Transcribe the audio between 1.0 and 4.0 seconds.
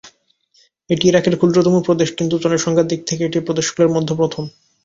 ইরাকের ক্ষুদ্রতম প্রদেশ, কিন্তু জনসংখ্যার দিক থেকে এটি প্রদেশগুলির